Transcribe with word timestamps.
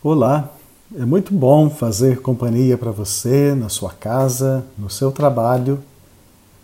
Olá, 0.00 0.54
é 0.96 1.04
muito 1.04 1.34
bom 1.34 1.68
fazer 1.68 2.22
companhia 2.22 2.78
para 2.78 2.92
você 2.92 3.52
na 3.52 3.68
sua 3.68 3.90
casa, 3.90 4.64
no 4.78 4.88
seu 4.88 5.10
trabalho, 5.10 5.80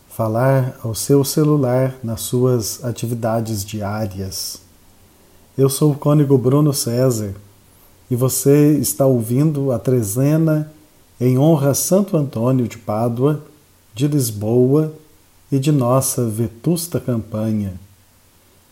falar 0.09 0.79
ao 0.85 0.95
seu 0.95 1.25
celular 1.25 1.97
nas 2.01 2.21
suas 2.21 2.85
atividades 2.85 3.65
diárias. 3.65 4.61
Eu 5.59 5.69
sou 5.69 5.91
o 5.91 5.97
cônego 5.97 6.39
Bruno 6.39 6.73
César 6.73 7.35
e 8.09 8.15
você 8.15 8.79
está 8.79 9.05
ouvindo 9.05 9.73
a 9.73 9.81
trezena 9.81 10.73
em 11.21 11.37
honra 11.37 11.71
a 11.71 11.75
Santo 11.75 12.17
Antônio 12.17 12.69
de 12.69 12.79
Pádua, 12.79 13.43
de 13.93 14.07
Lisboa 14.07 14.95
e 15.51 15.59
de 15.59 15.73
nossa 15.73 16.25
vetusta 16.25 17.01
campanha. 17.01 17.73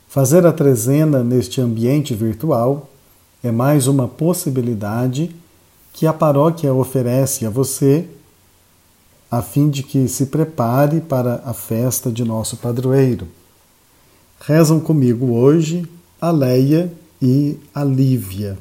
Fazer 0.08 0.46
a 0.46 0.52
trezena 0.52 1.24
neste 1.24 1.60
ambiente 1.60 2.14
virtual 2.14 2.91
é 3.43 3.50
mais 3.50 3.86
uma 3.86 4.06
possibilidade 4.06 5.34
que 5.92 6.06
a 6.06 6.12
paróquia 6.12 6.73
oferece 6.73 7.45
a 7.45 7.51
você, 7.51 8.09
a 9.30 9.42
fim 9.42 9.68
de 9.68 9.82
que 9.82 10.09
se 10.09 10.27
prepare 10.27 11.01
para 11.01 11.42
a 11.45 11.52
festa 11.52 12.10
de 12.10 12.24
nosso 12.24 12.56
padroeiro. 12.56 13.27
Rezam 14.41 14.80
comigo 14.80 15.32
hoje 15.32 15.88
a 16.20 16.30
Leia 16.30 16.92
e 17.20 17.59
a 17.74 17.82
Lívia. 17.82 18.59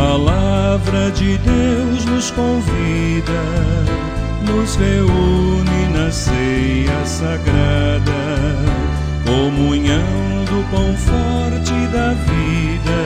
Palavra 0.00 1.10
de 1.10 1.36
Deus 1.36 2.06
nos 2.06 2.30
convida, 2.30 3.42
nos 4.48 4.74
reúne 4.76 5.88
na 5.92 6.10
ceia 6.10 7.04
sagrada, 7.04 8.22
comunhão 9.26 10.44
do 10.46 10.64
pão 10.70 10.96
forte 10.96 11.74
da 11.92 12.14
vida, 12.30 13.00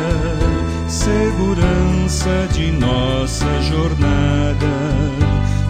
segurança 0.87 2.49
de 2.53 2.71
nossa 2.71 3.47
jornada. 3.63 4.75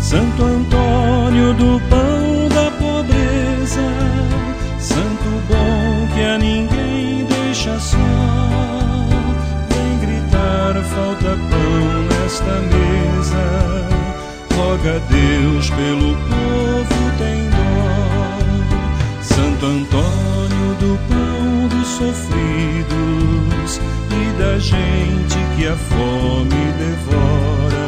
Santo 0.00 0.45
Antônio 0.45 1.55
do 1.55 1.80
pão 1.89 2.33
pão 11.36 12.02
nesta 12.10 12.60
mesa. 12.72 13.44
Roga 14.54 14.96
a 14.96 14.98
Deus 15.10 15.70
pelo 15.70 16.14
povo, 16.28 17.10
tem 17.18 17.50
dó. 17.50 17.64
Santo 19.22 19.66
Antônio 19.66 20.74
do 20.78 20.98
pão 21.08 21.68
dos 21.68 21.88
sofridos 21.88 23.80
e 24.10 24.38
da 24.38 24.58
gente 24.58 25.36
que 25.56 25.66
a 25.66 25.77
fome 25.77 26.72
devora. 26.78 27.84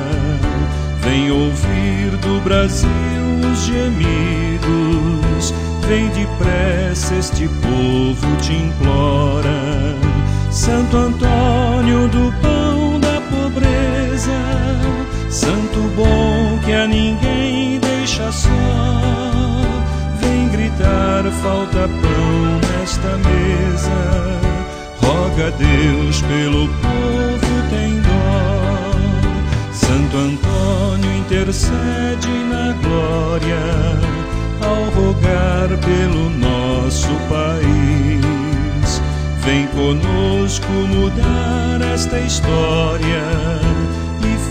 Vem 1.02 1.30
ouvir 1.30 2.17
do 2.22 2.41
Brasil 2.42 2.91
os 3.52 3.64
gemidos. 3.64 5.55
Vem 5.86 6.08
depressa, 6.08 7.14
este 7.14 7.48
povo 7.48 8.36
te 8.41 8.52
implora. 8.55 9.97
Santo 10.50 10.97
Antônio 10.97 12.08
do 12.08 12.33
pão 12.41 12.66
Santo 15.47 15.78
bom 15.94 16.58
que 16.64 16.73
a 16.73 16.89
ninguém 16.89 17.79
deixa 17.79 18.33
só, 18.33 18.51
vem 20.20 20.48
gritar: 20.48 21.23
falta 21.40 21.89
pão 21.89 22.61
nesta 22.68 23.17
mesa. 23.18 24.40
Roga 25.01 25.46
a 25.46 25.51
Deus 25.51 26.20
pelo 26.23 26.67
povo, 26.67 27.70
tem 27.70 28.01
dó. 28.01 28.90
Santo 29.73 30.17
Antônio 30.17 31.17
intercede 31.17 32.29
na 32.51 32.73
glória 32.83 33.62
ao 34.61 34.90
rogar 35.01 35.68
pelo 35.79 36.29
nosso 36.29 37.14
país. 37.29 39.01
Vem 39.45 39.68
conosco 39.68 40.73
mudar 40.73 41.80
esta 41.95 42.18
história 42.18 43.56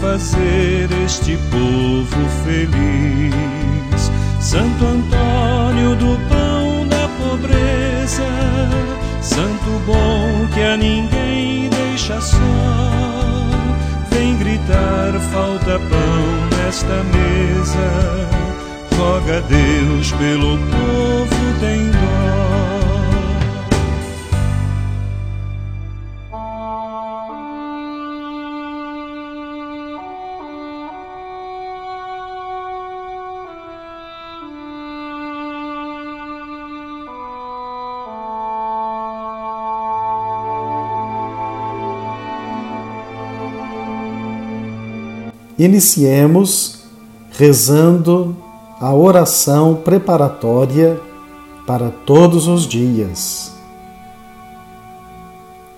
fazer 0.05 0.87
este 1.03 1.35
povo 1.49 2.29
feliz. 2.43 4.11
Santo 4.39 4.85
Antônio 4.85 5.95
do 5.95 6.19
pão 6.29 6.87
da 6.87 7.07
pobreza, 7.19 8.23
Santo 9.19 9.81
bom 9.87 10.47
que 10.53 10.61
a 10.61 10.77
ninguém 10.77 11.69
deixa 11.69 12.21
só. 12.21 12.37
Vem 14.11 14.37
gritar: 14.37 15.13
falta 15.33 15.79
pão 15.79 16.57
nesta 16.57 17.03
mesa. 17.15 18.29
Roga 18.95 19.37
a 19.37 19.41
Deus 19.41 20.11
pelo 20.11 20.57
povo, 20.57 21.59
tem 21.59 21.89
dó. 21.89 22.64
Iniciemos 45.57 46.79
rezando 47.31 48.35
a 48.77 48.93
oração 48.93 49.75
preparatória 49.75 50.99
para 51.65 51.89
todos 52.05 52.45
os 52.49 52.67
dias. 52.67 53.53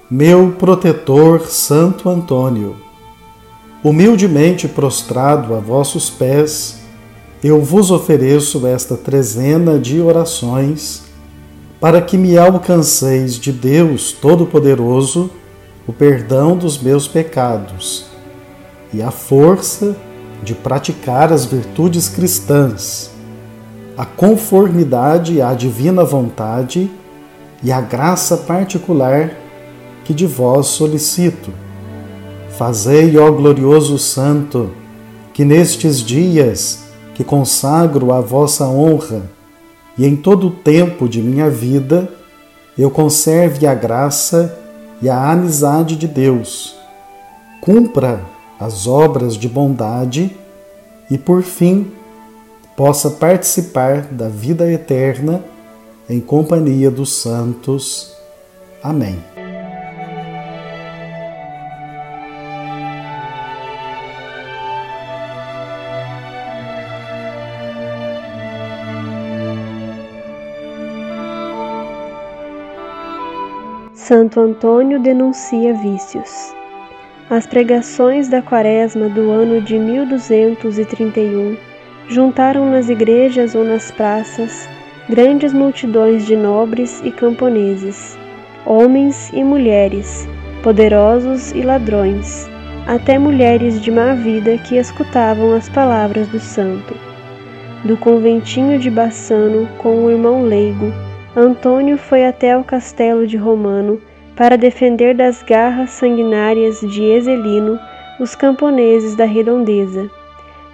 Meu 0.09 0.51
protetor 0.53 1.41
Santo 1.41 2.09
Antônio, 2.09 2.75
humildemente 3.83 4.67
prostrado 4.67 5.53
a 5.53 5.59
vossos 5.59 6.09
pés, 6.09 6.79
eu 7.44 7.61
vos 7.61 7.91
ofereço 7.91 8.65
esta 8.65 8.97
trezena 8.97 9.77
de 9.77 10.01
orações 10.01 11.03
para 11.79 12.01
que 12.01 12.17
me 12.17 12.35
alcanceis 12.35 13.35
de 13.35 13.51
Deus 13.51 14.11
Todo-Poderoso 14.11 15.29
o 15.85 15.94
perdão 15.94 16.57
dos 16.57 16.81
meus 16.81 17.07
pecados 17.07 18.06
e 18.94 19.02
a 19.02 19.12
força 19.12 19.96
de 20.44 20.53
praticar 20.53 21.34
as 21.34 21.46
virtudes 21.46 22.08
cristãs, 22.08 23.12
a 23.98 24.06
conformidade 24.06 25.42
à 25.42 25.53
divina 25.53 26.03
vontade 26.03 26.90
e 27.64 27.72
a 27.72 27.81
graça 27.81 28.38
particular 28.38 29.31
que 30.03 30.14
de 30.14 30.25
vós 30.25 30.68
solicito. 30.68 31.52
Fazei, 32.58 33.18
ó 33.18 33.31
glorioso 33.31 33.98
Santo, 33.98 34.72
que 35.34 35.44
nestes 35.44 36.00
dias 36.00 36.86
que 37.14 37.24
consagro 37.24 38.14
a 38.14 38.22
vossa 38.22 38.66
honra 38.66 39.24
e 39.98 40.06
em 40.06 40.16
todo 40.16 40.48
o 40.48 40.52
tempo 40.52 41.09
de 41.09 41.22
minha 41.22 41.50
vida, 41.50 42.09
eu 42.78 42.92
conserve 42.92 43.66
a 43.66 43.74
graça 43.74 44.57
e 45.01 45.10
a 45.10 45.31
amizade 45.31 45.95
de 45.95 46.07
Deus. 46.07 46.75
Cumpra 47.60 48.37
as 48.59 48.88
obras 48.88 49.36
de 49.36 49.48
bondade 49.48 50.36
e, 51.09 51.18
por 51.18 51.44
fim, 51.44 51.92
possa 52.75 53.09
participar 53.09 54.07
da 54.12 54.30
vida 54.30 54.71
eterna 54.71 55.44
em 56.09 56.19
companhia 56.19 56.89
dos 56.89 57.13
santos. 57.13 58.15
Amém. 58.81 59.19
Santo 73.94 74.39
Antônio 74.39 75.01
denuncia 75.04 75.74
vícios. 75.74 76.56
As 77.29 77.45
pregações 77.45 78.29
da 78.29 78.41
Quaresma 78.41 79.09
do 79.09 79.29
ano 79.29 79.59
de 79.62 79.77
1231 79.77 81.57
juntaram 82.07 82.71
nas 82.71 82.88
igrejas 82.88 83.53
ou 83.53 83.65
nas 83.65 83.91
praças 83.91 84.69
grandes 85.09 85.51
multidões 85.51 86.25
de 86.25 86.38
nobres 86.38 87.01
e 87.03 87.12
camponeses, 87.12 88.18
homens 88.65 89.29
e 89.33 89.44
mulheres, 89.44 90.25
poderosos 90.63 91.51
e 91.51 91.62
ladrões, 91.63 92.50
até 92.88 93.19
mulheres 93.19 93.81
de 93.81 93.91
má 93.91 94.13
vida 94.13 94.57
que 94.59 94.77
escutavam 94.77 95.53
as 95.53 95.68
palavras 95.68 96.30
do 96.30 96.39
santo. 96.39 96.95
Do 97.83 97.97
conventinho 97.97 98.80
de 98.80 98.89
Bassano 98.89 99.68
com 99.80 100.06
o 100.06 100.09
irmão 100.09 100.44
leigo, 100.44 100.94
Antônio 101.35 101.97
foi 101.97 102.25
até 102.25 102.57
o 102.57 102.63
castelo 102.63 103.27
de 103.27 103.35
Romano 103.35 104.01
para 104.38 104.56
defender 104.56 105.16
das 105.16 105.42
garras 105.42 105.89
sanguinárias 105.89 106.80
de 106.80 107.04
Ezelino 107.04 107.80
os 108.19 108.36
camponeses 108.36 109.16
da 109.16 109.25
redondeza. 109.25 110.10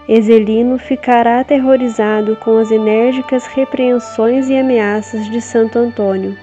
Ezelino 0.08 0.78
ficará 0.78 1.40
aterrorizado 1.40 2.36
com 2.36 2.58
as 2.58 2.72
enérgicas 2.72 3.46
repreensões 3.48 4.50
e 4.50 4.58
ameaças 4.58 5.30
de 5.32 5.40
Santo 5.40 5.80
Antônio, 5.80 6.38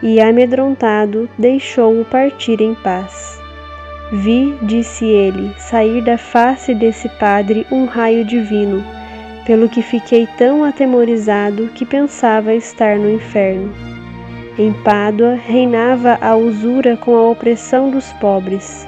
e, 0.00 0.20
amedrontado, 0.20 1.28
deixou-o 1.36 2.04
partir 2.04 2.60
em 2.60 2.74
paz. 2.76 3.40
Vi, 4.12 4.56
disse 4.62 5.04
ele, 5.04 5.52
sair 5.58 6.02
da 6.02 6.18
face 6.18 6.74
desse 6.74 7.08
padre 7.08 7.66
um 7.72 7.86
raio 7.86 8.24
divino, 8.24 8.84
pelo 9.46 9.68
que 9.68 9.82
fiquei 9.82 10.28
tão 10.38 10.62
atemorizado 10.62 11.68
que 11.74 11.84
pensava 11.84 12.54
estar 12.54 12.98
no 12.98 13.10
inferno. 13.10 13.91
Em 14.58 14.70
Pádua 14.70 15.34
reinava 15.34 16.18
a 16.20 16.36
usura 16.36 16.94
com 16.94 17.16
a 17.16 17.30
opressão 17.30 17.90
dos 17.90 18.12
pobres. 18.14 18.86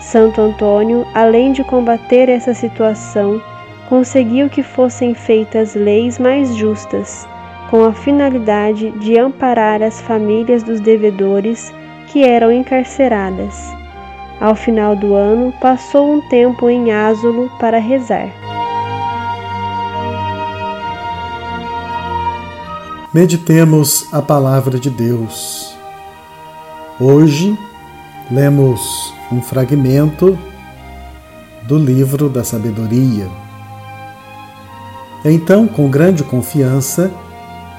Santo 0.00 0.40
Antônio, 0.40 1.06
além 1.14 1.52
de 1.52 1.64
combater 1.64 2.28
essa 2.28 2.52
situação, 2.52 3.40
conseguiu 3.88 4.50
que 4.50 4.62
fossem 4.62 5.14
feitas 5.14 5.74
leis 5.74 6.18
mais 6.18 6.54
justas, 6.54 7.26
com 7.70 7.84
a 7.84 7.92
finalidade 7.92 8.90
de 8.92 9.18
amparar 9.18 9.82
as 9.82 9.98
famílias 10.02 10.62
dos 10.62 10.78
devedores 10.78 11.72
que 12.08 12.22
eram 12.22 12.52
encarceradas. 12.52 13.74
Ao 14.38 14.54
final 14.54 14.94
do 14.94 15.14
ano, 15.14 15.54
passou 15.58 16.12
um 16.12 16.20
tempo 16.28 16.68
em 16.68 16.92
Ásolo 16.92 17.50
para 17.58 17.78
rezar. 17.78 18.28
Meditemos 23.18 24.06
a 24.12 24.22
palavra 24.22 24.78
de 24.78 24.88
Deus. 24.88 25.76
Hoje 27.00 27.58
lemos 28.30 28.80
um 29.32 29.42
fragmento 29.42 30.38
do 31.64 31.76
livro 31.76 32.28
da 32.28 32.44
sabedoria. 32.44 33.28
Então, 35.24 35.66
com 35.66 35.90
grande 35.90 36.22
confiança, 36.22 37.10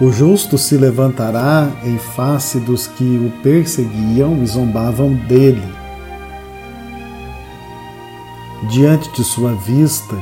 o 0.01 0.11
justo 0.11 0.57
se 0.57 0.75
levantará 0.75 1.71
em 1.85 1.97
face 1.97 2.59
dos 2.59 2.85
que 2.85 3.05
o 3.05 3.31
perseguiam 3.41 4.43
e 4.43 4.45
zombavam 4.45 5.13
dele. 5.13 5.73
Diante 8.69 9.09
de 9.13 9.23
sua 9.23 9.53
vista, 9.53 10.17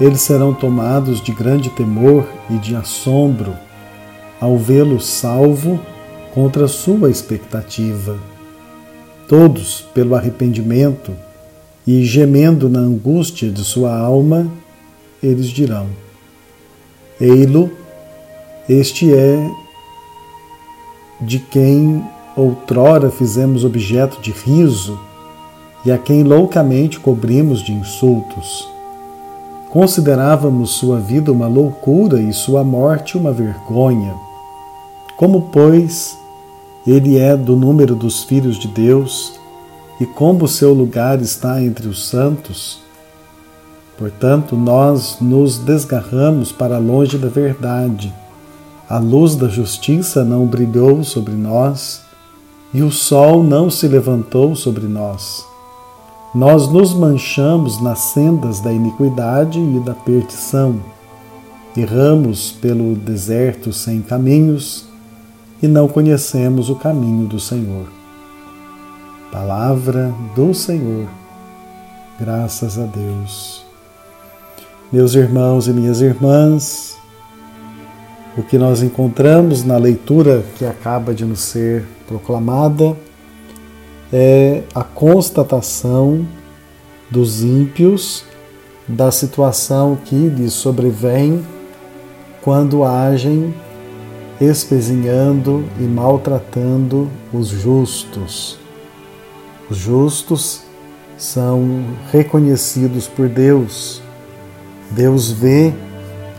eles 0.00 0.20
serão 0.22 0.52
tomados 0.52 1.20
de 1.20 1.30
grande 1.30 1.70
temor 1.70 2.26
e 2.50 2.54
de 2.54 2.74
assombro 2.74 3.54
ao 4.40 4.56
vê-lo 4.56 5.00
salvo 5.00 5.78
contra 6.32 6.66
sua 6.66 7.10
expectativa 7.10 8.18
todos 9.30 9.82
pelo 9.94 10.16
arrependimento 10.16 11.12
e 11.86 12.04
gemendo 12.04 12.68
na 12.68 12.80
angústia 12.80 13.48
de 13.48 13.62
sua 13.62 13.96
alma, 13.96 14.50
eles 15.22 15.46
dirão: 15.46 15.86
Ei-lo, 17.20 17.70
este 18.68 19.14
é 19.14 19.48
de 21.20 21.38
quem 21.38 22.04
outrora 22.36 23.08
fizemos 23.08 23.64
objeto 23.64 24.20
de 24.20 24.32
riso 24.32 24.98
e 25.84 25.92
a 25.92 25.98
quem 25.98 26.24
loucamente 26.24 26.98
cobrimos 26.98 27.62
de 27.62 27.72
insultos. 27.72 28.68
Considerávamos 29.68 30.70
sua 30.70 30.98
vida 30.98 31.30
uma 31.30 31.46
loucura 31.46 32.20
e 32.20 32.32
sua 32.32 32.64
morte 32.64 33.16
uma 33.16 33.30
vergonha. 33.32 34.29
Como, 35.20 35.50
pois, 35.52 36.16
ele 36.86 37.18
é 37.18 37.36
do 37.36 37.54
número 37.54 37.94
dos 37.94 38.24
filhos 38.24 38.58
de 38.58 38.66
Deus 38.68 39.38
e 40.00 40.06
como 40.06 40.46
o 40.46 40.48
seu 40.48 40.72
lugar 40.72 41.20
está 41.20 41.62
entre 41.62 41.86
os 41.88 42.08
santos. 42.08 42.78
Portanto, 43.98 44.56
nós 44.56 45.18
nos 45.20 45.58
desgarramos 45.58 46.52
para 46.52 46.78
longe 46.78 47.18
da 47.18 47.28
verdade. 47.28 48.10
A 48.88 48.96
luz 48.96 49.36
da 49.36 49.46
justiça 49.46 50.24
não 50.24 50.46
brilhou 50.46 51.04
sobre 51.04 51.34
nós 51.34 52.00
e 52.72 52.80
o 52.80 52.90
sol 52.90 53.44
não 53.44 53.68
se 53.68 53.86
levantou 53.86 54.56
sobre 54.56 54.86
nós. 54.86 55.44
Nós 56.34 56.66
nos 56.66 56.94
manchamos 56.94 57.78
nas 57.82 57.98
sendas 57.98 58.60
da 58.60 58.72
iniquidade 58.72 59.60
e 59.60 59.80
da 59.80 59.92
perdição. 59.92 60.80
Erramos 61.76 62.52
pelo 62.52 62.94
deserto 62.94 63.70
sem 63.70 64.00
caminhos 64.00 64.88
e 65.62 65.68
não 65.68 65.86
conhecemos 65.88 66.70
o 66.70 66.76
caminho 66.76 67.26
do 67.26 67.38
Senhor. 67.38 67.86
Palavra 69.30 70.12
do 70.34 70.52
Senhor. 70.54 71.06
Graças 72.18 72.78
a 72.78 72.84
Deus. 72.84 73.64
Meus 74.92 75.14
irmãos 75.14 75.68
e 75.68 75.72
minhas 75.72 76.00
irmãs, 76.00 76.96
o 78.36 78.42
que 78.42 78.58
nós 78.58 78.82
encontramos 78.82 79.64
na 79.64 79.76
leitura 79.76 80.44
que 80.56 80.64
acaba 80.64 81.14
de 81.14 81.24
nos 81.24 81.40
ser 81.40 81.84
proclamada 82.06 82.96
é 84.12 84.62
a 84.74 84.82
constatação 84.82 86.26
dos 87.10 87.42
ímpios 87.42 88.24
da 88.88 89.10
situação 89.10 89.96
que 90.04 90.14
lhes 90.14 90.52
sobrevém 90.52 91.44
quando 92.42 92.82
agem 92.82 93.54
espezinhando 94.40 95.64
e 95.78 95.82
maltratando 95.82 97.08
os 97.32 97.48
justos. 97.48 98.58
Os 99.68 99.76
justos 99.76 100.62
são 101.18 101.84
reconhecidos 102.10 103.06
por 103.06 103.28
Deus. 103.28 104.00
Deus 104.90 105.30
vê 105.30 105.72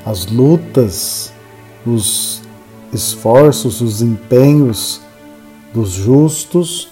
as 0.05 0.25
lutas, 0.25 1.31
os 1.85 2.41
esforços, 2.91 3.79
os 3.79 4.01
empenhos 4.01 4.99
dos 5.73 5.91
justos 5.91 6.89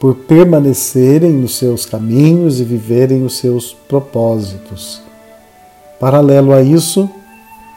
por 0.00 0.14
permanecerem 0.14 1.32
nos 1.32 1.56
seus 1.56 1.86
caminhos 1.86 2.58
e 2.58 2.64
viverem 2.64 3.24
os 3.24 3.36
seus 3.36 3.72
propósitos. 3.72 5.00
Paralelo 6.00 6.52
a 6.52 6.62
isso, 6.62 7.08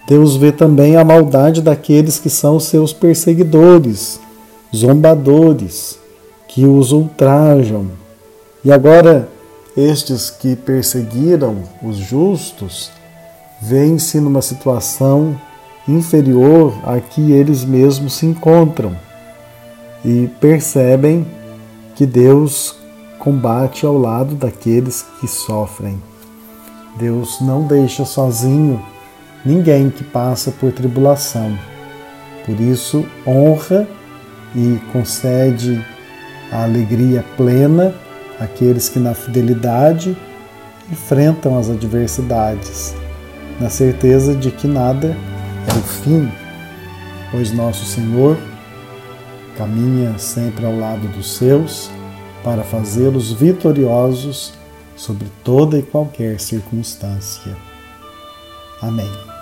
Deus 0.08 0.36
vê 0.36 0.52
também 0.52 0.98
a 0.98 1.04
maldade 1.04 1.62
daqueles 1.62 2.20
que 2.20 2.30
são 2.30 2.60
seus 2.60 2.92
perseguidores, 2.92 4.20
zombadores, 4.76 5.98
que 6.48 6.66
os 6.66 6.92
ultrajam. 6.92 7.88
E 8.64 8.72
agora, 8.72 9.30
estes 9.76 10.30
que 10.30 10.56
perseguiram 10.56 11.64
os 11.82 11.98
justos 11.98 12.92
veem-se 13.62 14.20
numa 14.20 14.42
situação 14.42 15.40
inferior 15.88 16.74
à 16.86 17.00
que 17.00 17.32
eles 17.32 17.64
mesmos 17.64 18.14
se 18.14 18.26
encontram 18.26 18.96
e 20.04 20.30
percebem 20.40 21.26
que 21.96 22.06
Deus 22.06 22.76
combate 23.20 23.86
ao 23.86 23.98
lado 23.98 24.36
daqueles 24.36 25.06
que 25.20 25.28
sofrem. 25.28 26.02
Deus 26.98 27.40
não 27.42 27.64
deixa 27.66 28.06
sozinho 28.06 28.84
ninguém 29.46 29.90
que 29.90 30.04
passa 30.04 30.52
por 30.52 30.72
tribulação. 30.72 31.58
Por 32.46 32.60
isso, 32.60 33.06
honra 33.26 33.88
e 34.56 34.80
concede 34.92 35.84
a 36.52 36.64
alegria 36.64 37.24
plena 37.36 37.94
àqueles 38.40 38.90
que, 38.90 39.00
na 39.00 39.14
fidelidade, 39.14 40.16
enfrentam 40.92 41.58
as 41.58 41.70
adversidades, 41.70 42.94
na 43.60 43.70
certeza 43.70 44.36
de 44.36 44.52
que 44.52 44.68
nada 44.68 45.16
é 45.68 45.78
o 45.78 45.82
fim, 45.82 46.30
pois 47.32 47.52
nosso 47.52 47.86
Senhor 47.86 48.38
caminha 49.58 50.18
sempre 50.18 50.66
ao 50.66 50.78
lado 50.78 51.08
dos 51.10 51.36
seus 51.38 51.90
para 52.44 52.64
fazê-los 52.64 53.32
vitoriosos 53.32 54.54
sobre 54.96 55.28
toda 55.44 55.78
e 55.78 55.84
qualquer 55.84 56.40
circunstância. 56.40 57.56
Amém. 58.82 59.33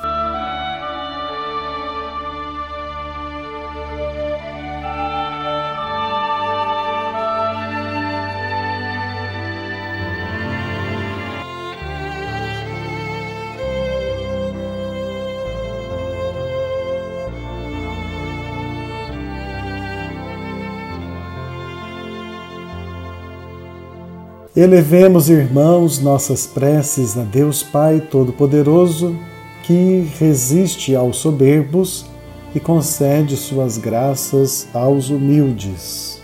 Elevemos, 24.54 25.30
irmãos, 25.30 26.00
nossas 26.00 26.46
preces 26.46 27.18
a 27.18 27.22
Deus 27.22 27.64
Pai 27.64 28.02
Todo-Poderoso, 28.02 29.18
que 29.64 30.06
resiste 30.20 30.94
aos 30.94 31.20
soberbos 31.20 32.06
e 32.54 32.60
concede 32.60 33.38
suas 33.38 33.78
graças 33.78 34.68
aos 34.74 35.10
humildes. 35.10 36.22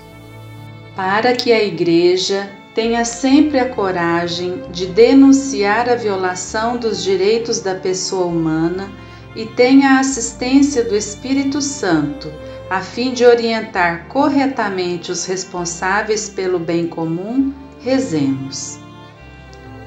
Para 0.94 1.38
que 1.38 1.54
a 1.54 1.64
Igreja 1.64 2.50
tenha 2.76 3.06
sempre 3.06 3.60
a 3.60 3.70
coragem 3.70 4.62
de 4.74 4.88
denunciar 4.88 5.88
a 5.88 5.96
violação 5.96 6.76
dos 6.76 7.02
direitos 7.02 7.62
da 7.62 7.76
pessoa 7.76 8.26
humana 8.26 8.92
e 9.38 9.46
tenha 9.46 9.92
a 9.92 10.00
assistência 10.02 10.84
do 10.84 10.98
Espírito 10.98 11.62
Santo, 11.62 12.30
a 12.70 12.82
fim 12.82 13.14
de 13.14 13.24
orientar 13.24 14.10
corretamente 14.10 15.14
os 15.14 15.24
responsáveis 15.26 16.28
pelo 16.28 16.60
bem 16.60 16.88
comum 16.88 17.54
rezemos. 17.88 18.78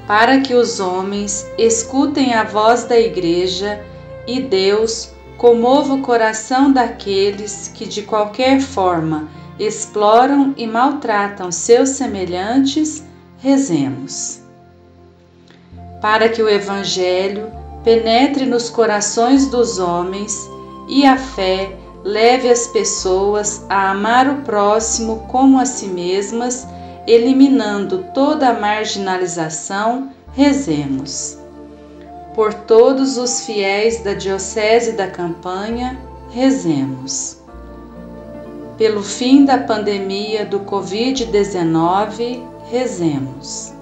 Para 0.07 0.39
que 0.41 0.55
os 0.55 0.79
homens 0.79 1.45
escutem 1.55 2.33
a 2.33 2.43
voz 2.43 2.85
da 2.85 2.99
Igreja 2.99 3.79
e 4.27 4.41
Deus 4.41 5.11
comova 5.37 5.93
o 5.93 6.01
coração 6.01 6.73
daqueles 6.73 7.71
que 7.75 7.87
de 7.87 8.01
qualquer 8.01 8.59
forma 8.59 9.29
exploram 9.59 10.51
e 10.57 10.65
maltratam 10.65 11.51
seus 11.51 11.89
semelhantes, 11.89 13.03
rezemos. 13.37 14.41
Para 16.01 16.27
que 16.27 16.41
o 16.41 16.49
Evangelho 16.49 17.51
penetre 17.83 18.47
nos 18.47 18.67
corações 18.67 19.45
dos 19.45 19.77
homens 19.77 20.49
e 20.89 21.05
a 21.05 21.17
fé 21.17 21.77
leve 22.03 22.49
as 22.49 22.65
pessoas 22.65 23.63
a 23.69 23.91
amar 23.91 24.27
o 24.27 24.41
próximo 24.41 25.27
como 25.27 25.59
a 25.59 25.65
si 25.67 25.85
mesmas 25.85 26.67
eliminando 27.07 28.05
toda 28.13 28.49
a 28.49 28.59
marginalização, 28.59 30.09
rezemos. 30.33 31.37
Por 32.35 32.53
todos 32.53 33.17
os 33.17 33.45
fiéis 33.45 34.03
da 34.03 34.13
Diocese 34.13 34.93
da 34.93 35.07
Campanha, 35.07 35.99
rezemos. 36.31 37.37
Pelo 38.77 39.03
fim 39.03 39.45
da 39.45 39.57
pandemia 39.57 40.45
do 40.45 40.61
Covid-19, 40.61 42.41
rezemos. 42.69 43.73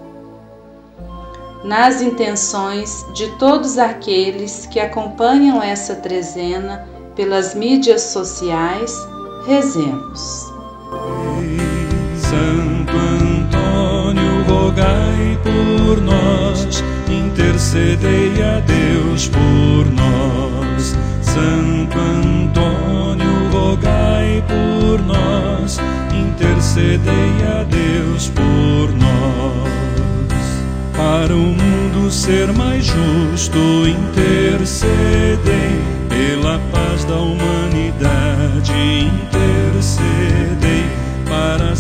Nas 1.64 2.02
intenções 2.02 3.06
de 3.14 3.28
todos 3.38 3.78
aqueles 3.78 4.66
que 4.66 4.80
acompanham 4.80 5.62
essa 5.62 5.96
trezena 5.96 6.88
pelas 7.16 7.54
mídias 7.54 8.02
sociais, 8.02 8.92
rezemos. 9.46 10.50
Rogai 14.80 15.38
por 15.44 16.02
nós, 16.02 16.84
intercedei 17.10 18.42
a 18.42 18.60
Deus 18.60 19.28
por 19.28 19.92
nós. 19.92 20.96
Santo 21.22 21.98
Antônio, 21.98 23.50
rogai 23.52 24.44
por 24.48 25.02
nós, 25.02 25.80
intercedei 26.14 27.34
a 27.60 27.64
Deus 27.64 28.30
por 28.30 28.96
nós. 28.96 29.70
Para 30.96 31.34
o 31.34 31.38
mundo 31.38 32.12
ser 32.12 32.52
mais 32.54 32.86
justo, 32.86 33.58
intercedei 33.88 35.80
pela 36.10 36.60
paz 36.72 37.06
da 37.06 37.16
humanidade, 37.16 38.72
intercedei 38.72 40.49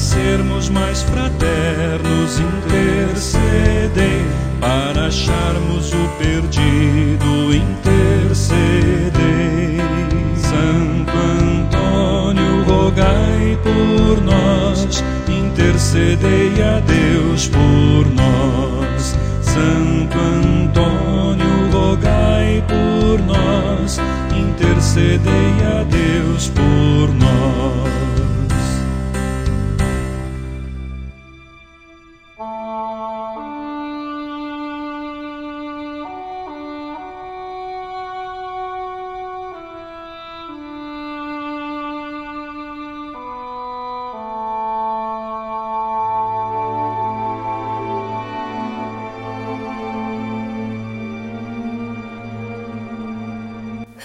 sermos 0.09 0.69
mais 0.69 1.03
fraternos, 1.03 2.39
intercedei, 2.39 4.25
para 4.59 5.05
acharmos 5.05 5.93
o 5.93 6.09
perdido, 6.17 7.53
intercedei. 7.53 9.09
Santo 10.35 11.11
Antônio, 11.15 12.63
rogai 12.63 13.57
por 13.61 14.23
nós, 14.23 15.03
intercedei 15.27 16.53
a 16.63 16.79
Deus 16.79 17.47
por 17.47 18.11
nós. 18.11 19.15
Santo 19.41 20.17
Antônio, 20.17 21.69
rogai 21.71 22.63
por 22.67 23.21
nós, 23.27 23.99
intercedei 24.35 25.53
a 25.77 25.83
Deus 25.83 26.47
por 26.47 27.13
nós. 27.13 27.68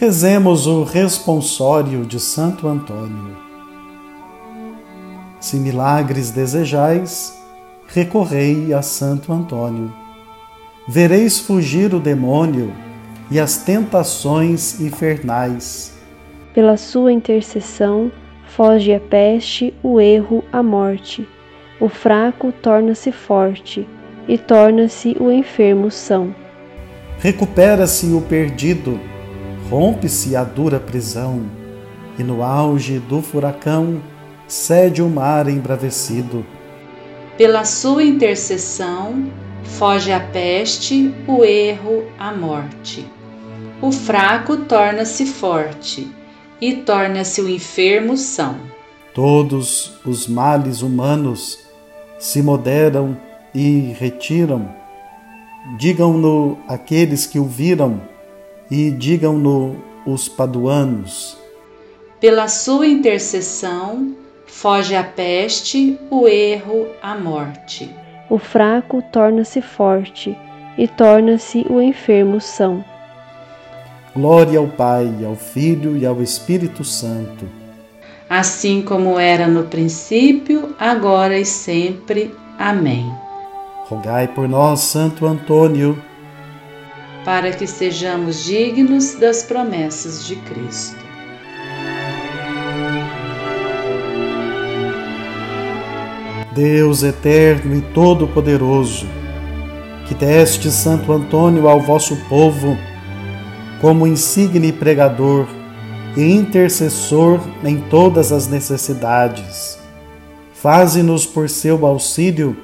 Rezemos 0.05 0.67
o 0.67 0.85
responsório 0.85 2.05
de 2.05 2.21
Santo 2.21 2.69
Antônio. 2.69 3.35
Se 5.41 5.57
milagres 5.57 6.31
desejais, 6.31 7.33
recorrei 7.87 8.75
a 8.75 8.83
Santo 8.83 9.33
Antônio. 9.33 9.91
Vereis 10.87 11.41
fugir 11.41 11.95
o 11.95 11.99
demônio 11.99 12.71
e 13.31 13.41
as 13.41 13.57
tentações 13.57 14.79
infernais. 14.79 15.95
Pela 16.53 16.77
sua 16.77 17.11
intercessão, 17.11 18.13
foge 18.47 18.93
a 18.93 19.01
peste, 19.01 19.73
o 19.83 19.99
erro, 19.99 20.45
a 20.53 20.63
morte. 20.63 21.27
O 21.81 21.89
fraco 21.89 22.53
torna-se 22.53 23.11
forte 23.11 23.89
e 24.29 24.37
torna-se 24.37 25.17
o 25.19 25.33
enfermo 25.33 25.91
são. 25.91 26.35
Recupera-se 27.21 28.13
o 28.13 28.21
perdido 28.21 29.01
rompe-se 29.75 30.37
a 30.37 30.45
dura 30.45 30.79
prisão, 30.79 31.51
e 32.17 32.23
no 32.23 32.45
auge 32.45 33.01
do 33.01 33.21
furacão 33.21 34.01
cede 34.47 35.03
o 35.03 35.09
mar 35.09 35.49
embravecido. 35.49 36.47
Pela 37.37 37.65
sua 37.65 38.05
intercessão, 38.05 39.27
foge 39.65 40.13
a 40.13 40.21
peste, 40.21 41.13
o 41.27 41.43
erro, 41.43 42.05
a 42.17 42.33
morte. 42.33 43.05
O 43.83 43.91
fraco 43.91 44.59
torna-se 44.59 45.27
forte, 45.27 46.09
e 46.61 46.75
torna-se 46.75 47.41
o 47.41 47.51
enfermo 47.51 48.17
são. 48.17 48.55
Todos 49.13 49.95
os 50.07 50.29
males 50.29 50.83
humanos 50.83 51.59
se 52.21 52.41
moderam 52.41 53.17
e 53.53 53.93
retiram. 53.99 54.73
Digam-no 55.77 56.59
aqueles 56.69 57.27
que 57.27 57.41
o 57.41 57.45
viram 57.45 58.14
e 58.71 58.91
digam-no 58.91 59.77
os 60.07 60.29
paduanos. 60.29 61.37
Pela 62.21 62.49
sua 62.49 62.87
intercessão, 62.87 64.15
foge 64.47 64.95
a 64.95 65.05
peste, 65.05 65.99
o 66.11 66.27
erro, 66.27 66.87
a 67.03 67.15
morte. 67.15 67.91
O 68.31 68.39
fraco 68.39 69.03
torna-se 69.13 69.61
forte 69.61 70.37
e 70.79 70.89
torna-se 70.89 71.67
o 71.69 71.81
enfermo 71.81 72.41
são. 72.41 72.85
Glória 74.15 74.59
ao 74.59 74.69
Pai, 74.69 75.13
ao 75.25 75.35
Filho 75.35 75.97
e 75.97 76.07
ao 76.07 76.23
Espírito 76.23 76.85
Santo. 76.85 77.47
Assim 78.29 78.81
como 78.81 79.19
era 79.19 79.47
no 79.47 79.65
princípio, 79.65 80.75
agora 80.79 81.39
e 81.39 81.45
sempre. 81.45 82.35
Amém. 82.59 83.13
Rogai 83.87 84.29
por 84.29 84.49
nós, 84.49 84.81
Santo 84.81 85.27
Antônio 85.27 86.01
para 87.25 87.53
que 87.53 87.67
sejamos 87.67 88.45
dignos 88.45 89.15
das 89.15 89.43
promessas 89.43 90.27
de 90.27 90.37
Cristo. 90.37 91.05
Deus 96.53 97.03
eterno 97.03 97.75
e 97.75 97.81
todo-poderoso, 97.81 99.07
que 100.07 100.15
deste 100.15 100.71
Santo 100.71 101.13
Antônio 101.13 101.69
ao 101.69 101.81
vosso 101.81 102.15
povo 102.29 102.77
como 103.81 104.07
insigne 104.07 104.73
pregador 104.73 105.49
e 106.17 106.23
intercessor 106.23 107.41
em 107.65 107.81
todas 107.81 108.31
as 108.31 108.47
necessidades, 108.47 109.79
faze-nos 110.53 111.27
por 111.27 111.49
seu 111.51 111.85
auxílio 111.85 112.57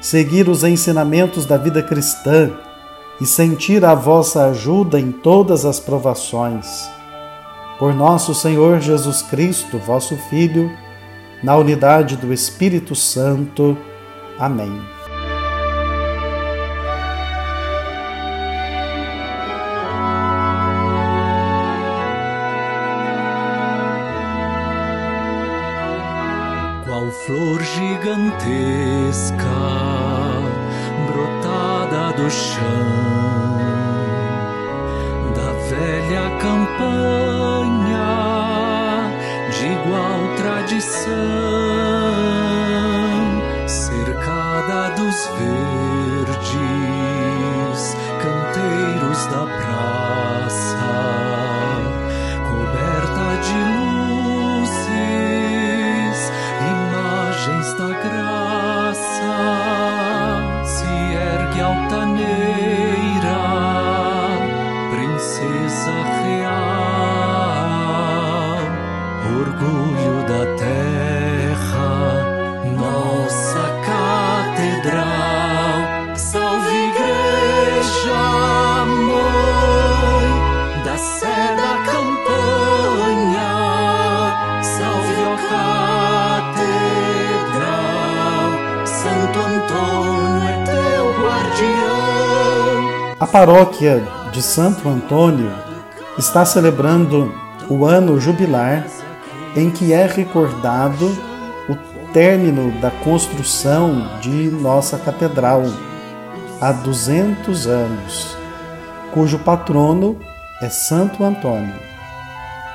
seguir 0.00 0.48
os 0.48 0.64
ensinamentos 0.64 1.44
da 1.44 1.58
vida 1.58 1.82
cristã 1.82 2.50
e 3.20 3.26
sentir 3.26 3.84
a 3.84 3.94
vossa 3.94 4.46
ajuda 4.46 4.98
em 4.98 5.12
todas 5.12 5.64
as 5.64 5.78
provações. 5.78 6.88
Por 7.78 7.94
nosso 7.94 8.34
Senhor 8.34 8.80
Jesus 8.80 9.22
Cristo, 9.22 9.78
vosso 9.78 10.16
Filho, 10.28 10.70
na 11.42 11.56
unidade 11.56 12.16
do 12.16 12.32
Espírito 12.32 12.94
Santo. 12.94 13.76
Amém. 14.38 14.80
Qual 26.84 27.10
flor 27.10 27.62
gigantesca 27.62 29.34
do 32.16 32.30
chão 32.30 33.54
da 35.34 35.52
velha 35.68 36.38
campanha 36.40 38.08
de 39.50 39.66
igual 39.66 40.36
tradição. 40.36 41.43
Paróquia 93.44 94.02
de 94.32 94.40
Santo 94.40 94.88
Antônio 94.88 95.52
está 96.16 96.46
celebrando 96.46 97.30
o 97.68 97.84
ano 97.84 98.18
jubilar 98.18 98.86
em 99.54 99.70
que 99.70 99.92
é 99.92 100.06
recordado 100.06 101.14
o 101.68 101.76
término 102.14 102.72
da 102.80 102.90
construção 102.90 104.18
de 104.22 104.48
nossa 104.50 104.96
catedral 104.96 105.62
há 106.58 106.72
200 106.72 107.66
anos, 107.66 108.34
cujo 109.12 109.38
patrono 109.38 110.18
é 110.62 110.70
Santo 110.70 111.22
Antônio. 111.22 111.74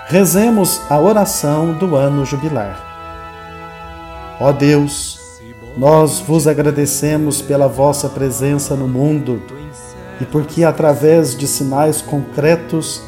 Rezemos 0.05 0.83
a 0.87 0.99
oração 0.99 1.73
do 1.73 1.95
ano 1.95 2.23
jubilar. 2.27 2.77
Ó 4.39 4.51
Deus, 4.51 5.19
nós 5.75 6.19
vos 6.19 6.47
agradecemos 6.47 7.41
pela 7.41 7.67
vossa 7.67 8.07
presença 8.07 8.75
no 8.75 8.87
mundo 8.87 9.41
e 10.19 10.25
porque, 10.25 10.63
através 10.63 11.35
de 11.35 11.47
sinais 11.47 12.01
concretos, 12.01 13.01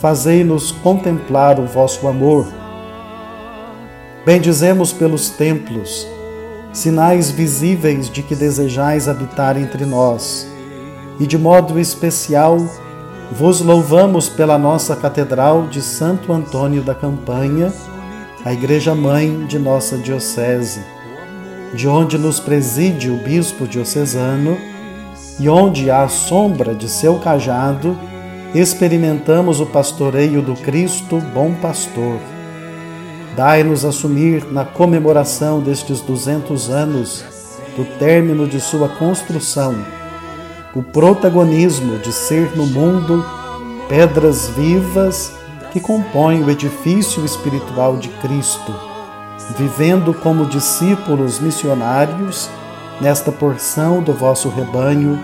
fazei-nos 0.00 0.70
contemplar 0.70 1.58
o 1.58 1.66
vosso 1.66 2.06
amor. 2.06 2.46
Bendizemos 4.24 4.92
pelos 4.92 5.30
templos, 5.30 6.06
sinais 6.72 7.30
visíveis 7.30 8.08
de 8.08 8.22
que 8.22 8.34
desejais 8.34 9.08
habitar 9.08 9.56
entre 9.56 9.84
nós, 9.84 10.46
e 11.18 11.26
de 11.26 11.36
modo 11.36 11.78
especial 11.78 12.58
vos 13.32 13.60
louvamos 13.60 14.28
pela 14.28 14.58
nossa 14.58 14.94
Catedral 14.94 15.66
de 15.66 15.82
Santo 15.82 16.32
Antônio 16.32 16.82
da 16.82 16.94
Campanha, 16.94 17.72
a 18.44 18.52
Igreja 18.52 18.94
Mãe 18.94 19.46
de 19.46 19.58
nossa 19.58 19.96
Diocese, 19.96 20.80
de 21.72 21.88
onde 21.88 22.16
nos 22.18 22.38
preside 22.38 23.10
o 23.10 23.16
Bispo 23.16 23.66
Diocesano 23.66 24.73
e 25.38 25.48
onde, 25.48 25.90
à 25.90 26.08
sombra 26.08 26.74
de 26.74 26.88
seu 26.88 27.18
cajado, 27.18 27.98
experimentamos 28.54 29.60
o 29.60 29.66
pastoreio 29.66 30.40
do 30.40 30.54
Cristo, 30.54 31.18
bom 31.34 31.54
pastor. 31.54 32.18
Dai-nos 33.36 33.84
assumir 33.84 34.44
na 34.52 34.64
comemoração 34.64 35.60
destes 35.60 36.00
duzentos 36.00 36.70
anos 36.70 37.24
do 37.76 37.84
término 37.98 38.46
de 38.46 38.60
sua 38.60 38.88
construção 38.88 39.74
o 40.74 40.82
protagonismo 40.82 41.98
de 41.98 42.12
ser 42.12 42.56
no 42.56 42.66
mundo 42.66 43.24
pedras 43.88 44.48
vivas 44.48 45.32
que 45.72 45.78
compõem 45.78 46.42
o 46.42 46.50
edifício 46.50 47.24
espiritual 47.24 47.96
de 47.96 48.08
Cristo, 48.08 48.74
vivendo 49.56 50.12
como 50.12 50.46
discípulos 50.46 51.38
missionários 51.38 52.50
nesta 53.00 53.32
porção 53.32 54.02
do 54.02 54.12
vosso 54.12 54.48
rebanho, 54.48 55.18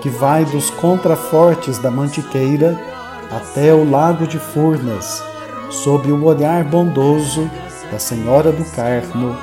que 0.00 0.08
vai 0.08 0.44
dos 0.44 0.70
contrafortes 0.70 1.78
da 1.78 1.90
Mantiqueira 1.90 2.78
até 3.30 3.72
o 3.72 3.88
lago 3.88 4.26
de 4.26 4.38
Furnas, 4.38 5.22
sob 5.70 6.10
o 6.10 6.24
olhar 6.24 6.64
bondoso 6.64 7.48
da 7.90 7.98
Senhora 7.98 8.52
do 8.52 8.64
Carmo. 8.74 9.36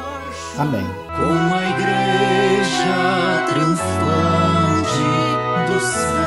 Amém. 0.58 0.86
Com 1.16 1.34
a 1.54 1.70
igreja 1.70 3.00
triunfante 3.48 5.00
do 5.72 5.80
céu. 5.80 6.20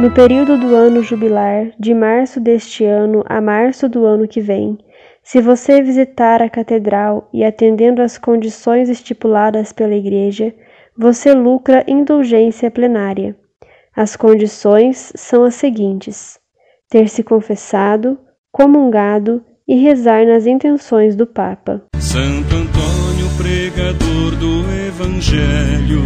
No 0.00 0.10
período 0.10 0.58
do 0.58 0.74
ano 0.74 1.02
jubilar, 1.02 1.68
de 1.78 1.94
março 1.94 2.40
deste 2.40 2.84
ano 2.84 3.24
a 3.26 3.40
março 3.40 3.88
do 3.88 4.04
ano 4.04 4.28
que 4.28 4.40
vem, 4.40 4.78
se 5.30 5.40
você 5.40 5.80
visitar 5.80 6.42
a 6.42 6.50
catedral 6.50 7.30
e 7.32 7.44
atendendo 7.44 8.02
às 8.02 8.18
condições 8.18 8.88
estipuladas 8.88 9.72
pela 9.72 9.94
Igreja, 9.94 10.52
você 10.98 11.32
lucra 11.32 11.84
indulgência 11.86 12.68
plenária. 12.68 13.36
As 13.94 14.16
condições 14.16 15.12
são 15.14 15.44
as 15.44 15.54
seguintes: 15.54 16.36
ter 16.88 17.08
se 17.08 17.22
confessado, 17.22 18.18
comungado 18.50 19.40
e 19.68 19.76
rezar 19.76 20.26
nas 20.26 20.46
intenções 20.46 21.14
do 21.14 21.28
Papa. 21.28 21.80
Santo 22.00 22.56
Antônio, 22.56 23.28
pregador 23.36 24.34
do 24.34 24.68
Evangelho, 24.88 26.02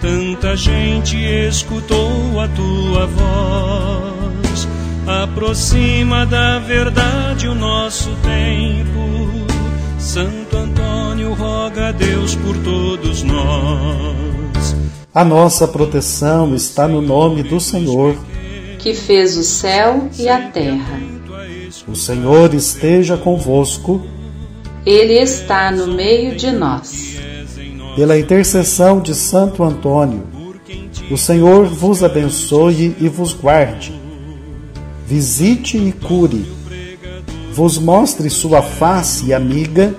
tanta 0.00 0.56
gente 0.56 1.18
escutou 1.18 2.40
a 2.40 2.48
tua 2.48 3.06
voz 3.08 4.45
aproxima 5.06 6.26
da 6.26 6.58
verdade 6.58 7.46
o 7.46 7.54
nosso 7.54 8.10
tempo. 8.22 9.46
Santo 10.00 10.56
Antônio 10.56 11.32
roga 11.32 11.88
a 11.88 11.92
Deus 11.92 12.34
por 12.34 12.56
todos 12.58 13.22
nós. 13.22 14.76
A 15.14 15.24
nossa 15.24 15.68
proteção 15.68 16.54
está 16.54 16.88
no 16.88 17.00
nome 17.00 17.44
do 17.44 17.60
Senhor, 17.60 18.16
que 18.78 18.94
fez 18.94 19.36
o 19.36 19.44
céu 19.44 20.08
e 20.18 20.28
a 20.28 20.50
terra. 20.50 21.00
O 21.86 21.94
Senhor 21.94 22.52
esteja 22.52 23.16
convosco. 23.16 24.04
Ele 24.84 25.14
está 25.14 25.70
no 25.70 25.86
meio 25.86 26.36
de 26.36 26.50
nós. 26.50 27.16
Pela 27.94 28.18
intercessão 28.18 29.00
de 29.00 29.14
Santo 29.14 29.62
Antônio, 29.62 30.24
o 31.10 31.16
Senhor 31.16 31.66
vos 31.66 32.02
abençoe 32.02 32.94
e 33.00 33.08
vos 33.08 33.32
guarde 33.32 34.05
visite 35.06 35.78
e 35.78 35.92
cure, 35.92 36.44
vos 37.52 37.78
mostre 37.78 38.28
sua 38.28 38.60
face 38.60 39.32
amiga 39.32 39.94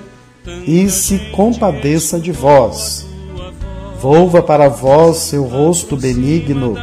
e 0.68 0.90
se 0.90 1.18
compadeça 1.32 2.20
de 2.20 2.32
vós. 2.32 3.08
Volva 4.02 4.44
para 4.44 4.68
vós 4.68 5.18
seu 5.18 5.44
rosto 5.46 5.96
benigno, 5.96 6.76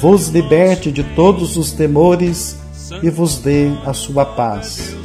vos 0.00 0.28
liberte 0.28 0.92
de 0.92 1.02
todos 1.02 1.56
os 1.56 1.72
temores 1.72 2.56
e 3.02 3.10
vos 3.10 3.38
dê 3.38 3.72
a 3.84 3.92
sua 3.92 4.24
paz. 4.24 4.96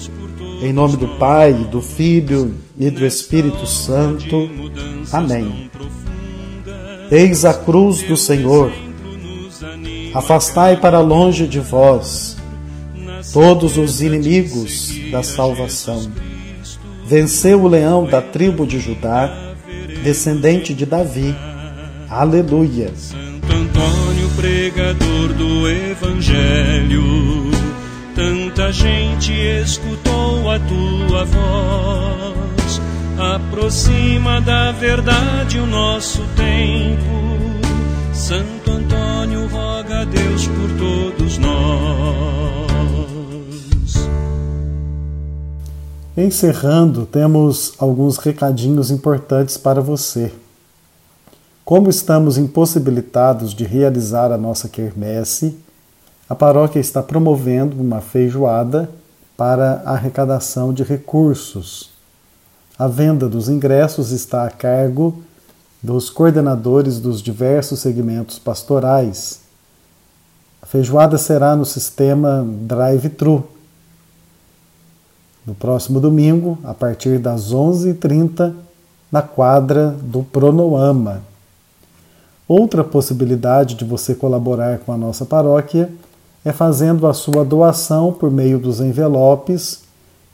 Em 0.61 0.71
nome 0.71 0.95
do 0.95 1.07
Pai, 1.19 1.53
do 1.53 1.81
Filho 1.81 2.53
e 2.79 2.89
do 2.89 3.05
Espírito 3.05 3.65
Santo. 3.65 4.49
Amém. 5.11 5.69
Eis 7.11 7.45
a 7.45 7.53
cruz 7.53 8.01
do 8.03 8.15
Senhor 8.15 8.71
Afastai 10.17 10.77
para 10.77 10.99
longe 10.99 11.45
de 11.45 11.59
vós 11.59 12.35
todos 13.31 13.77
os 13.77 14.01
inimigos 14.01 14.91
da 15.11 15.21
salvação. 15.21 16.11
Venceu 17.05 17.61
o 17.61 17.67
leão 17.67 18.03
da 18.03 18.19
tribo 18.19 18.65
de 18.65 18.79
Judá, 18.79 19.31
descendente 20.03 20.73
de 20.73 20.87
Davi. 20.87 21.35
Aleluia. 22.09 22.91
Santo 22.95 23.53
Antônio, 23.53 24.29
pregador 24.35 25.33
do 25.33 25.69
Evangelho, 25.69 27.51
tanta 28.15 28.71
gente 28.71 29.31
escutou 29.31 30.49
a 30.49 30.57
tua 30.57 31.25
voz. 31.25 32.81
Aproxima 33.35 34.41
da 34.41 34.71
verdade 34.71 35.59
o 35.59 35.67
nosso 35.67 36.23
tempo. 36.35 37.17
Santo 38.11 38.66
Deus 40.11 40.47
por 40.47 40.69
todos 40.77 41.37
nós. 41.37 41.57
Encerrando, 46.17 47.05
temos 47.05 47.73
alguns 47.77 48.17
recadinhos 48.17 48.89
importantes 48.89 49.57
para 49.57 49.81
você. 49.81 50.33
Como 51.63 51.89
estamos 51.89 52.37
impossibilitados 52.37 53.53
de 53.53 53.65
realizar 53.65 54.31
a 54.31 54.37
nossa 54.37 54.69
quermesse, 54.69 55.57
a 56.29 56.33
paróquia 56.33 56.79
está 56.79 57.03
promovendo 57.03 57.79
uma 57.81 58.01
feijoada 58.01 58.89
para 59.35 59.83
arrecadação 59.85 60.73
de 60.73 60.81
recursos. 60.83 61.91
A 62.79 62.87
venda 62.87 63.29
dos 63.29 63.47
ingressos 63.49 64.11
está 64.11 64.45
a 64.45 64.49
cargo 64.49 65.21
dos 65.81 66.09
coordenadores 66.09 66.99
dos 66.99 67.21
diversos 67.21 67.79
segmentos 67.79 68.39
pastorais. 68.39 69.46
Feijoada 70.67 71.17
será 71.17 71.55
no 71.55 71.65
sistema 71.65 72.45
drive-thru. 72.61 73.47
No 75.45 75.55
próximo 75.55 76.01
domingo, 76.01 76.57
a 76.61 76.73
partir 76.73 77.19
das 77.19 77.53
11h30, 77.53 78.53
na 79.09 79.21
quadra 79.21 79.95
do 80.01 80.23
Pronoama. 80.23 81.23
Outra 82.45 82.83
possibilidade 82.83 83.75
de 83.75 83.85
você 83.85 84.13
colaborar 84.13 84.79
com 84.79 84.91
a 84.91 84.97
nossa 84.97 85.25
paróquia 85.25 85.89
é 86.43 86.51
fazendo 86.51 87.07
a 87.07 87.13
sua 87.13 87.45
doação 87.45 88.11
por 88.11 88.29
meio 88.29 88.59
dos 88.59 88.81
envelopes 88.81 89.83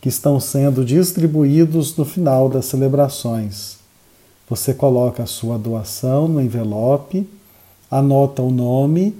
que 0.01 0.09
estão 0.09 0.39
sendo 0.39 0.83
distribuídos 0.83 1.95
no 1.95 2.05
final 2.05 2.49
das 2.49 2.65
celebrações. 2.65 3.77
Você 4.49 4.73
coloca 4.73 5.21
a 5.21 5.27
sua 5.27 5.59
doação 5.59 6.27
no 6.27 6.41
envelope, 6.41 7.29
anota 7.89 8.41
o 8.41 8.49
nome, 8.49 9.15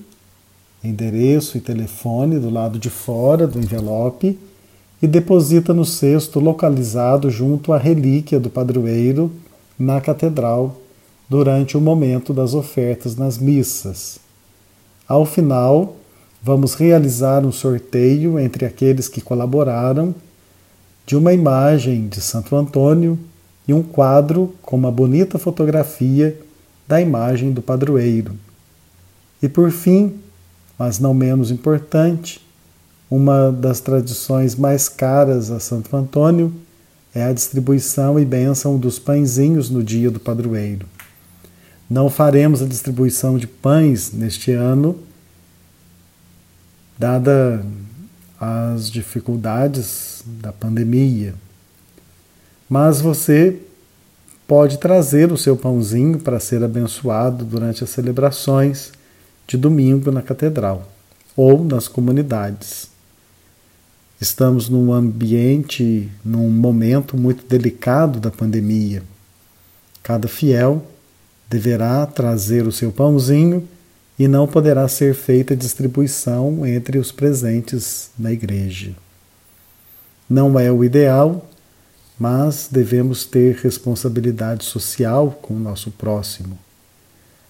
endereço 0.84 1.58
e 1.58 1.62
telefone 1.62 2.40
do 2.40 2.50
lado 2.50 2.78
de 2.78 2.90
fora 2.90 3.48
do 3.48 3.60
envelope 3.60 4.38
e 5.02 5.08
deposita 5.08 5.74
no 5.74 5.86
cesto 5.86 6.40
localizado 6.40 7.30
junto 7.30 7.74
à 7.74 7.78
relíquia 7.78 8.40
do 8.40 8.50
padroeiro 8.50 9.32
na 9.78 10.02
catedral 10.02 10.80
durante 11.30 11.78
o 11.78 11.82
momento 11.82 12.34
das 12.34 12.54
ofertas 12.54 13.16
nas 13.16 13.38
missas. 13.38 14.20
Ao 15.08 15.26
final, 15.26 15.96
vamos 16.42 16.74
realizar 16.74 17.46
um 17.46 17.52
sorteio 17.52 18.38
entre 18.38 18.66
aqueles 18.66 19.08
que 19.08 19.22
colaboraram 19.22 20.14
de 21.06 21.16
uma 21.16 21.34
imagem 21.34 22.08
de 22.08 22.22
Santo 22.22 22.56
Antônio 22.56 23.18
e 23.68 23.74
um 23.74 23.82
quadro 23.82 24.54
com 24.62 24.76
uma 24.76 24.92
bonita 24.92 25.38
fotografia 25.38 26.38
da 26.88 27.02
imagem 27.02 27.52
do 27.52 27.62
padroeiro. 27.62 28.34
E 29.42 29.50
por 29.50 29.72
fim, 29.72 30.14
mas 30.84 31.00
não 31.00 31.14
menos 31.14 31.50
importante, 31.50 32.46
uma 33.10 33.54
das 33.54 33.80
tradições 33.80 34.54
mais 34.54 34.90
caras 34.90 35.50
a 35.50 35.58
Santo 35.58 35.96
Antônio 35.96 36.54
é 37.16 37.24
a 37.24 37.32
distribuição 37.32 38.20
e 38.20 38.26
bênção 38.26 38.78
dos 38.78 39.00
pãezinhos 39.00 39.70
no 39.70 39.82
dia 39.82 40.12
do 40.12 40.20
padroeiro. 40.20 40.86
Não 41.90 42.10
faremos 42.10 42.62
a 42.62 42.66
distribuição 42.66 43.38
de 43.38 43.48
pães 43.48 44.12
neste 44.12 44.52
ano, 44.52 45.00
dada 47.00 47.66
as 48.38 48.92
dificuldades 48.92 50.22
da 50.26 50.52
pandemia. 50.52 51.34
Mas 52.68 53.00
você 53.00 53.58
pode 54.46 54.80
trazer 54.80 55.32
o 55.32 55.38
seu 55.38 55.56
pãozinho 55.56 56.20
para 56.20 56.42
ser 56.42 56.62
abençoado 56.62 57.46
durante 57.46 57.86
as 57.86 57.90
celebrações 57.90 58.92
de 59.48 59.58
domingo 59.58 60.12
na 60.12 60.22
catedral 60.22 60.88
ou 61.36 61.64
nas 61.64 61.88
comunidades. 61.88 62.90
Estamos 64.20 64.70
num 64.70 64.94
ambiente, 64.94 66.10
num 66.24 66.50
momento 66.50 67.18
muito 67.18 67.46
delicado 67.46 68.20
da 68.20 68.32
pandemia. 68.32 69.04
Cada 70.02 70.28
fiel 70.28 70.86
deverá 71.50 72.06
trazer 72.06 72.66
o 72.66 72.72
seu 72.72 72.92
pãozinho 72.92 73.68
e 74.18 74.28
não 74.28 74.48
poderá 74.48 74.88
ser 74.88 75.14
feita 75.14 75.56
distribuição 75.56 76.66
entre 76.66 76.98
os 76.98 77.12
presentes 77.12 78.12
na 78.18 78.32
igreja. 78.32 78.94
Não 80.30 80.58
é 80.60 80.72
o 80.72 80.84
ideal, 80.84 81.50
mas 82.18 82.70
devemos 82.72 83.26
ter 83.26 83.56
responsabilidade 83.58 84.64
social 84.64 85.38
com 85.42 85.56
o 85.56 85.60
nosso 85.60 85.92
próximo. 85.92 86.58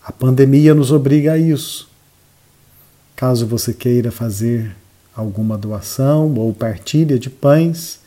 A 0.06 0.12
pandemia 0.12 0.76
nos 0.76 0.92
obriga 0.92 1.34
a 1.34 1.38
isso. 1.38 1.88
Caso 3.16 3.48
você 3.48 3.74
queira 3.74 4.12
fazer 4.12 4.76
alguma 5.16 5.58
doação 5.58 6.34
ou 6.36 6.54
partilha 6.54 7.18
de 7.18 7.30
pães, 7.30 8.00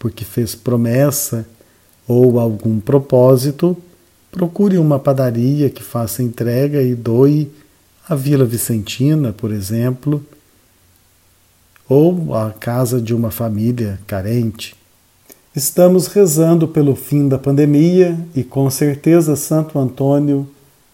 porque 0.00 0.24
fez 0.24 0.56
promessa 0.56 1.46
ou 2.08 2.40
algum 2.40 2.80
propósito, 2.80 3.76
procure 4.32 4.78
uma 4.78 4.98
padaria 4.98 5.70
que 5.70 5.82
faça 5.82 6.24
entrega 6.24 6.82
e 6.82 6.94
doe 6.94 7.48
a 8.08 8.16
Vila 8.16 8.44
Vicentina, 8.44 9.32
por 9.32 9.52
exemplo, 9.52 10.24
ou 11.88 12.34
a 12.34 12.50
casa 12.50 13.00
de 13.00 13.14
uma 13.14 13.30
família 13.30 14.00
carente. 14.06 14.74
Estamos 15.54 16.08
rezando 16.08 16.66
pelo 16.66 16.96
fim 16.96 17.28
da 17.28 17.38
pandemia 17.38 18.18
e 18.34 18.42
com 18.42 18.68
certeza 18.70 19.36
Santo 19.36 19.78
Antônio 19.78 20.48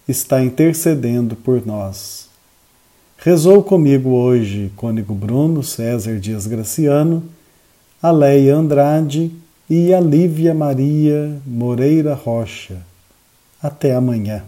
está 0.09 0.43
intercedendo 0.43 1.35
por 1.35 1.67
nós. 1.67 2.29
Rezou 3.19 3.63
comigo 3.63 4.11
hoje 4.11 4.71
Cônigo 4.77 5.15
Bruno 5.15 5.63
César 5.63 6.19
Dias 6.19 6.47
Graciano, 6.47 7.23
a 8.03 8.11
Leia 8.11 8.55
Andrade 8.55 9.33
e 9.69 9.95
a 9.95 10.01
Lívia 10.01 10.53
Maria 10.53 11.41
Moreira 11.47 12.15
Rocha. 12.15 12.83
Até 13.63 13.95
amanhã. 13.95 14.45